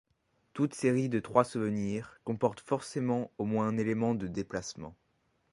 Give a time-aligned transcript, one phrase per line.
[0.53, 4.95] Toute série de trois souvenirs comporte forcément au moins un élément de déplacement.